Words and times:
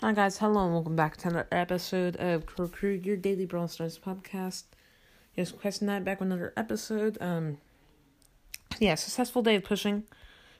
Hi 0.00 0.12
guys, 0.12 0.38
hello 0.38 0.64
and 0.64 0.72
welcome 0.72 0.94
back 0.94 1.16
to 1.16 1.28
another 1.28 1.48
episode 1.50 2.14
of 2.18 2.46
Crow 2.46 2.68
Crew, 2.68 2.92
your 2.92 3.16
daily 3.16 3.46
Brawl 3.46 3.66
Stars 3.66 3.98
podcast. 3.98 4.62
Here's 5.32 5.50
Quest 5.50 5.82
Night 5.82 6.04
back 6.04 6.20
with 6.20 6.28
another 6.28 6.52
episode. 6.56 7.18
Um, 7.20 7.58
yeah, 8.78 8.94
successful 8.94 9.42
day 9.42 9.56
of 9.56 9.64
pushing, 9.64 10.04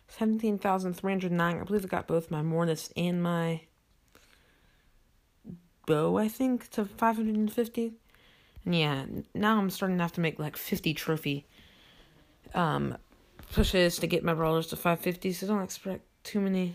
seventeen 0.09 0.59
thousand 0.59 0.95
three 0.95 1.12
hundred 1.12 1.30
nine. 1.30 1.61
I 1.61 1.62
believe 1.62 1.85
I 1.85 1.87
got 1.88 2.09
both 2.09 2.32
my 2.32 2.43
Mortis 2.43 2.93
and 2.96 3.22
my 3.22 3.60
Bo. 5.86 6.18
I 6.18 6.26
think 6.26 6.68
to 6.70 6.84
five 6.84 7.14
hundred 7.14 7.36
and 7.36 7.52
fifty. 7.52 7.92
And 8.64 8.74
yeah, 8.74 9.04
now 9.34 9.56
I'm 9.56 9.70
starting 9.70 9.98
to 9.98 10.02
have 10.02 10.14
to 10.14 10.20
make 10.20 10.40
like 10.40 10.56
fifty 10.56 10.94
trophy 10.94 11.46
um 12.54 12.98
pushes 13.52 13.98
to 13.98 14.08
get 14.08 14.24
my 14.24 14.34
brawlers 14.34 14.66
to 14.66 14.76
five 14.76 14.98
fifty. 14.98 15.32
So 15.32 15.46
don't 15.46 15.62
expect 15.62 16.02
too 16.24 16.41
many. 16.41 16.74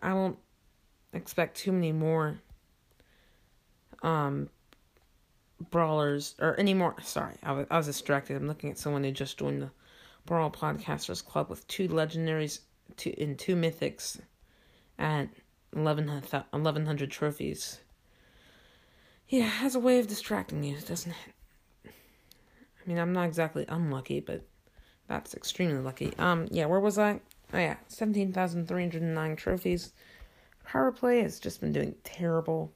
I 0.00 0.14
won't 0.14 0.38
expect 1.12 1.56
too 1.56 1.72
many 1.72 1.92
more 1.92 2.38
um 4.02 4.48
brawlers 5.70 6.34
or 6.40 6.58
any 6.58 6.74
more 6.74 6.94
sorry 7.02 7.34
I 7.42 7.52
was, 7.52 7.66
I 7.70 7.76
was 7.76 7.86
distracted. 7.86 8.36
I'm 8.36 8.48
looking 8.48 8.70
at 8.70 8.78
someone 8.78 9.04
who 9.04 9.12
just 9.12 9.38
joined 9.38 9.62
the 9.62 9.70
brawl 10.26 10.50
podcasters 10.50 11.24
club 11.24 11.48
with 11.50 11.66
two 11.68 11.88
legendaries 11.88 12.60
two 12.96 13.14
in 13.16 13.36
two 13.36 13.54
mythics 13.56 14.18
at 14.98 15.28
1100, 15.72 16.44
1100 16.50 17.10
trophies. 17.10 17.80
Yeah 19.28 19.44
has 19.44 19.74
a 19.74 19.80
way 19.80 19.98
of 19.98 20.06
distracting 20.08 20.64
you 20.64 20.76
doesn't 20.78 21.12
it? 21.12 21.90
I 22.84 22.88
mean 22.88 22.98
i'm 22.98 23.12
not 23.12 23.26
exactly 23.26 23.64
unlucky 23.68 24.20
but 24.20 24.42
that's 25.08 25.34
extremely 25.34 25.78
lucky. 25.80 26.12
Um 26.18 26.48
yeah 26.50 26.66
where 26.66 26.80
was 26.80 26.98
i? 26.98 27.20
Oh 27.54 27.58
yeah 27.58 27.76
17309 27.88 29.36
trophies 29.36 29.92
Power 30.72 30.90
play 30.90 31.20
has 31.20 31.38
just 31.38 31.60
been 31.60 31.74
doing 31.74 31.96
terrible. 32.02 32.72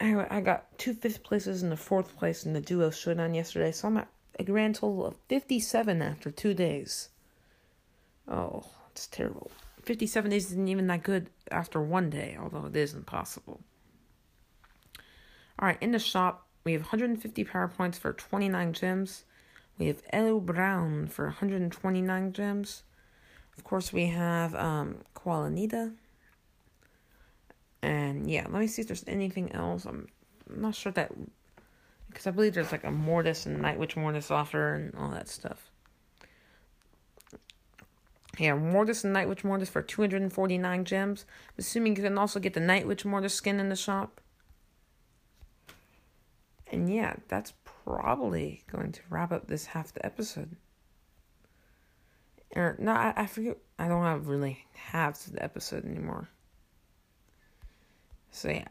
I, 0.00 0.36
I 0.36 0.40
got 0.40 0.78
two 0.78 0.94
fifth 0.94 1.24
places 1.24 1.64
and 1.64 1.72
the 1.72 1.76
fourth 1.76 2.16
place 2.16 2.46
in 2.46 2.52
the 2.52 2.60
duo 2.60 2.92
showdown 2.92 3.34
yesterday, 3.34 3.72
so 3.72 3.88
I'm 3.88 3.96
at 3.96 4.06
a 4.38 4.44
grand 4.44 4.76
total 4.76 5.04
of 5.04 5.16
57 5.28 6.00
after 6.00 6.30
two 6.30 6.54
days. 6.54 7.08
Oh, 8.28 8.66
it's 8.92 9.08
terrible. 9.08 9.50
57 9.82 10.30
days 10.30 10.46
isn't 10.52 10.68
even 10.68 10.86
that 10.86 11.02
good 11.02 11.28
after 11.50 11.82
one 11.82 12.08
day, 12.08 12.38
although 12.40 12.66
it 12.66 12.76
is 12.76 12.94
impossible. 12.94 13.58
Alright, 15.60 15.82
in 15.82 15.90
the 15.90 15.98
shop, 15.98 16.46
we 16.62 16.72
have 16.74 16.82
150 16.82 17.42
power 17.42 17.66
points 17.66 17.98
for 17.98 18.12
29 18.12 18.74
gems. 18.74 19.24
We 19.76 19.88
have 19.88 20.04
Elo 20.12 20.38
Brown 20.38 21.08
for 21.08 21.24
129 21.24 22.32
gems. 22.32 22.84
Of 23.56 23.64
course, 23.64 23.92
we 23.92 24.06
have 24.06 24.54
um, 24.54 24.98
Qualinita. 25.14 25.94
And 27.82 28.30
yeah, 28.30 28.46
let 28.48 28.60
me 28.60 28.66
see 28.66 28.82
if 28.82 28.88
there's 28.88 29.04
anything 29.06 29.52
else. 29.52 29.84
I'm 29.84 30.08
not 30.48 30.74
sure 30.74 30.92
that. 30.92 31.12
Because 32.08 32.26
I 32.26 32.30
believe 32.30 32.54
there's 32.54 32.72
like 32.72 32.84
a 32.84 32.90
Mortis 32.90 33.46
and 33.46 33.60
Night 33.60 33.78
Witch 33.78 33.96
Mortis 33.96 34.30
offer 34.30 34.74
and 34.74 34.94
all 34.94 35.10
that 35.10 35.28
stuff. 35.28 35.70
Yeah, 38.38 38.54
Mortis 38.54 39.04
and 39.04 39.12
Night 39.12 39.28
Witch 39.28 39.44
Mortis 39.44 39.68
for 39.68 39.82
249 39.82 40.84
gems. 40.84 41.24
I'm 41.48 41.54
assuming 41.58 41.96
you 41.96 42.02
can 42.02 42.18
also 42.18 42.38
get 42.38 42.54
the 42.54 42.60
Night 42.60 42.86
Witch 42.86 43.04
Mortis 43.04 43.34
skin 43.34 43.60
in 43.60 43.70
the 43.70 43.76
shop. 43.76 44.20
And 46.70 46.92
yeah, 46.92 47.16
that's 47.28 47.54
probably 47.64 48.64
going 48.70 48.92
to 48.92 49.00
wrap 49.08 49.32
up 49.32 49.46
this 49.46 49.66
half 49.66 49.92
the 49.92 50.04
episode 50.04 50.56
or 52.54 52.76
no, 52.78 52.92
I, 52.92 53.12
I 53.16 53.26
forget. 53.26 53.58
I 53.78 53.88
don't 53.88 54.04
have 54.04 54.28
really 54.28 54.64
halves 54.74 55.26
of 55.26 55.34
the 55.34 55.42
episode 55.42 55.84
anymore. 55.84 56.28
So 58.30 58.48
yeah. 58.50 58.68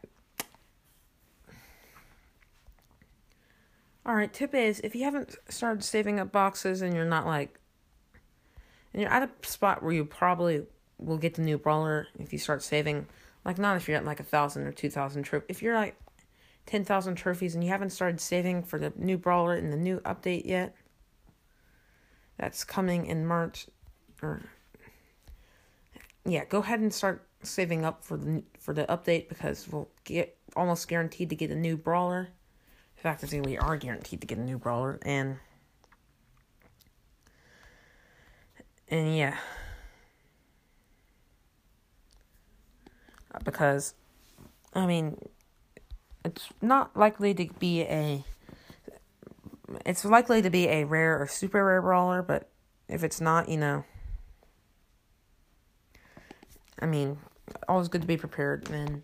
All 4.06 4.16
right. 4.16 4.32
Tip 4.32 4.54
is 4.54 4.80
if 4.82 4.96
you 4.96 5.04
haven't 5.04 5.36
started 5.50 5.84
saving 5.84 6.20
up 6.20 6.32
boxes 6.32 6.82
and 6.82 6.94
you're 6.94 7.06
not 7.06 7.26
like, 7.26 7.60
and 8.94 9.02
you're 9.02 9.12
at 9.12 9.24
a 9.24 9.48
spot 9.48 9.84
where 9.84 9.94
you 9.94 10.06
probably 10.06 10.64
will 10.98 11.18
get 11.18 11.36
the 11.36 11.42
new 11.42 11.58
brawler 11.58 12.08
if 12.20 12.32
you 12.32 12.40
start 12.40 12.64
saving. 12.64 13.08
Like 13.44 13.58
not 13.58 13.78
if 13.78 13.88
you're 13.88 13.98
at 13.98 14.06
like 14.06 14.20
a 14.20 14.24
thousand 14.24 14.64
or 14.64 14.72
two 14.72 14.90
thousand 14.90 15.24
trophies. 15.24 15.48
If 15.50 15.62
you're 15.62 15.76
like 15.76 15.96
ten 16.66 16.84
thousand 16.84 17.16
trophies 17.16 17.54
and 17.54 17.64
you 17.64 17.70
haven't 17.70 17.92
started 17.92 18.20
saving 18.20 18.64
for 18.64 18.80
the 18.80 18.94
new 18.96 19.18
brawler 19.18 19.56
and 19.56 19.72
the 19.72 19.78
new 19.78 20.00
update 20.00 20.46
yet 20.46 20.76
that's 22.38 22.64
coming 22.64 23.06
in 23.06 23.26
March 23.26 23.68
or 24.22 24.42
yeah, 26.26 26.44
go 26.46 26.60
ahead 26.60 26.80
and 26.80 26.94
start 26.94 27.28
saving 27.44 27.86
up 27.86 28.04
for 28.04 28.18
the 28.18 28.44
for 28.60 28.74
the 28.74 28.86
update 28.86 29.30
because 29.30 29.68
we'll 29.70 29.90
get 30.04 30.38
almost 30.56 30.88
guaranteed 30.88 31.30
to 31.30 31.36
get 31.36 31.52
a 31.52 31.56
new 31.56 31.78
brawler. 31.78 32.30
In 32.98 33.04
fact, 33.04 33.24
I 33.24 33.28
think 33.28 33.46
we 33.46 33.58
are 33.58 33.78
guaranteed 33.78 34.22
to 34.22 34.28
get 34.28 34.38
a 34.38 34.42
new 34.42 34.58
brawler 34.58 35.00
and 35.04 35.38
and 38.90 39.16
yeah. 39.16 39.38
Because 43.44 43.94
I 44.74 44.86
mean 44.88 45.18
it's 46.24 46.48
not 46.62 46.98
likely 46.98 47.34
to 47.36 47.48
be 47.60 47.82
a 47.82 48.24
it's 49.86 50.04
likely 50.04 50.42
to 50.42 50.50
be 50.50 50.68
a 50.68 50.84
rare 50.84 51.22
or 51.22 51.28
super 51.28 51.64
rare 51.64 51.82
brawler, 51.82 52.22
but 52.22 52.50
if 52.90 53.04
it's 53.04 53.22
not, 53.22 53.48
you 53.48 53.58
know, 53.58 53.86
I 56.80 56.88
mean, 56.88 57.20
always 57.68 57.88
good 57.88 58.02
to 58.02 58.08
be 58.08 58.18
prepared. 58.18 58.70
And 58.70 59.04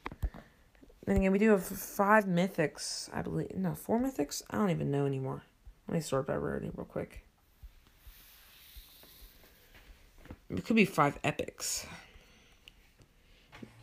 then 1.06 1.18
again, 1.18 1.32
we 1.32 1.40
do 1.40 1.52
have 1.52 1.64
five 1.64 2.26
mythics, 2.26 3.10
I 3.14 3.22
believe. 3.22 3.56
No, 3.56 3.76
four 3.76 4.00
mythics? 4.00 4.42
I 4.50 4.58
don't 4.58 4.72
even 4.72 4.92
know 4.92 5.06
anymore. 5.06 5.44
Let 5.88 5.96
me 5.96 6.02
sort 6.02 6.28
by 6.28 6.36
rarity 6.36 6.72
real 6.76 6.86
quick. 6.86 7.24
It 10.50 10.66
could 10.66 10.76
be 10.76 10.86
five 10.86 11.18
epics. 11.24 11.86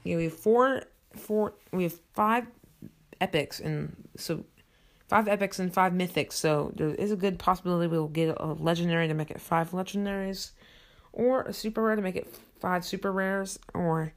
Yeah, 0.04 0.16
we 0.16 0.24
have 0.24 0.34
four, 0.34 0.84
four. 1.16 1.54
We 1.72 1.84
have 1.84 1.98
five 2.12 2.46
epics, 3.20 3.60
and 3.60 4.08
so 4.16 4.44
five 5.08 5.26
epics 5.26 5.58
and 5.58 5.72
five 5.72 5.92
mythics. 5.92 6.34
So 6.34 6.72
there 6.76 6.90
is 6.90 7.10
a 7.10 7.16
good 7.16 7.38
possibility 7.38 7.88
we'll 7.88 8.08
get 8.08 8.36
a 8.38 8.46
legendary 8.52 9.08
to 9.08 9.14
make 9.14 9.30
it 9.30 9.40
five 9.40 9.70
legendaries, 9.70 10.50
or 11.12 11.42
a 11.42 11.52
super 11.52 11.82
rare 11.82 11.96
to 11.96 12.02
make 12.02 12.16
it 12.16 12.32
five 12.60 12.84
super 12.84 13.10
rares, 13.10 13.58
or 13.74 14.12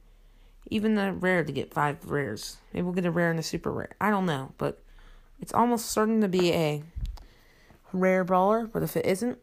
even 0.70 0.94
the 0.94 1.12
rare 1.12 1.42
to 1.42 1.52
get 1.52 1.72
five 1.72 2.04
rares. 2.04 2.58
Maybe 2.72 2.84
we'll 2.84 2.94
get 2.94 3.06
a 3.06 3.10
rare 3.10 3.30
and 3.30 3.40
a 3.40 3.42
super 3.42 3.72
rare. 3.72 3.96
I 4.00 4.10
don't 4.10 4.26
know, 4.26 4.52
but 4.58 4.80
it's 5.40 5.54
almost 5.54 5.90
certain 5.90 6.20
to 6.20 6.28
be 6.28 6.52
a 6.52 6.82
rare 7.92 8.22
brawler. 8.22 8.66
But 8.66 8.82
if 8.82 8.96
it 8.96 9.06
isn't, 9.06 9.38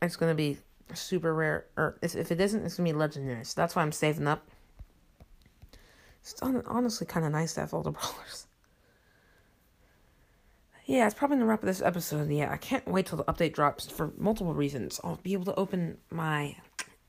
it's 0.00 0.16
gonna 0.16 0.34
be 0.34 0.58
super 0.94 1.34
rare. 1.34 1.66
Or 1.76 1.98
if 2.00 2.14
it 2.30 2.40
isn't, 2.40 2.64
it's 2.64 2.76
gonna 2.76 2.88
be 2.88 2.96
legendary. 2.96 3.44
So 3.44 3.60
that's 3.60 3.74
why 3.74 3.82
I'm 3.82 3.92
saving 3.92 4.28
up. 4.28 4.48
It's 6.22 6.34
honestly 6.42 7.06
kind 7.06 7.24
of 7.26 7.32
nice 7.32 7.54
to 7.54 7.60
have 7.60 7.74
all 7.74 7.82
the 7.82 7.90
brawlers. 7.92 8.46
Yeah, 10.90 11.06
it's 11.06 11.14
probably 11.14 11.36
gonna 11.36 11.46
wrap 11.46 11.60
up 11.60 11.66
this 11.66 11.80
episode. 11.80 12.28
Yeah, 12.30 12.50
I 12.50 12.56
can't 12.56 12.84
wait 12.88 13.06
till 13.06 13.18
the 13.18 13.24
update 13.26 13.52
drops 13.52 13.86
for 13.86 14.10
multiple 14.18 14.54
reasons. 14.54 15.00
I'll 15.04 15.20
be 15.22 15.34
able 15.34 15.44
to 15.44 15.54
open 15.54 15.98
my. 16.10 16.56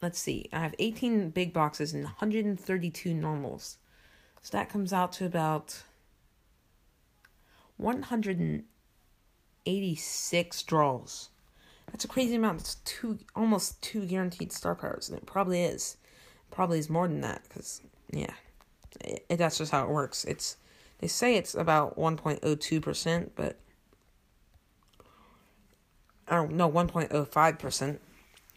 Let's 0.04 0.20
see, 0.20 0.48
I 0.54 0.60
have 0.60 0.76
18 0.78 1.32
big 1.32 1.52
boxes 1.52 1.92
and 1.92 2.04
132 2.04 3.12
normals. 3.12 3.80
So 4.44 4.56
that 4.56 4.70
comes 4.70 4.94
out 4.94 5.14
to 5.14 5.26
about 5.26 5.82
186 7.78 10.64
draws. 10.64 11.30
That's 11.88 12.06
a 12.06 12.08
crazy 12.08 12.36
amount. 12.36 12.62
It's 12.62 12.76
two, 12.86 13.18
almost 13.36 13.82
two 13.82 14.06
guaranteed 14.06 14.52
star 14.52 14.76
powers, 14.76 15.10
and 15.10 15.18
it 15.18 15.26
probably 15.26 15.64
is. 15.64 15.98
Probably 16.52 16.78
is 16.78 16.88
more 16.88 17.08
than 17.08 17.22
that, 17.22 17.42
because 17.48 17.82
yeah, 18.12 18.36
it, 19.00 19.26
it, 19.28 19.38
that's 19.38 19.58
just 19.58 19.72
how 19.72 19.84
it 19.84 19.90
works. 19.90 20.24
It's 20.24 20.58
they 21.00 21.08
say 21.08 21.36
it's 21.36 21.56
about 21.56 21.98
1.02 21.98 22.80
percent, 22.80 23.32
but 23.36 23.58
or 26.30 26.48
no, 26.48 26.70
1.05%. 26.70 28.00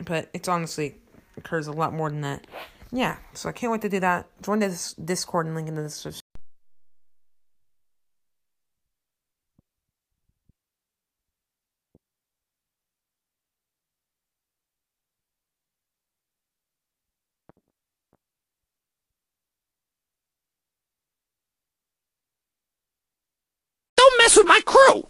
But 0.05 0.29
it's 0.33 0.49
honestly 0.49 0.97
occurs 1.37 1.67
a 1.67 1.73
lot 1.73 1.93
more 1.93 2.11
than 2.11 2.21
that. 2.23 2.47
Yeah, 2.93 3.17
so 3.33 3.49
I 3.49 3.53
can't 3.53 3.73
wait 3.73 3.83
to 3.83 3.89
do 3.89 3.99
that. 4.01 4.27
Join 4.41 4.61
this 4.61 4.95
Discord 4.95 5.47
and 5.47 5.55
link 5.57 5.67
in 5.67 5.75
the 5.75 5.83
description. 5.83 6.21
Don't 23.97 24.19
mess 24.19 24.37
with 24.37 24.47
my 24.47 24.61
crew! 24.65 25.03